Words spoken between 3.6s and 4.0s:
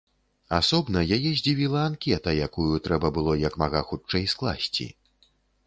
мага